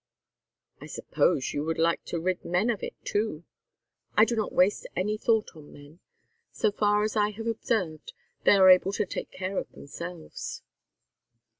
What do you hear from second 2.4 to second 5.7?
men of it too." "I do not waste any thought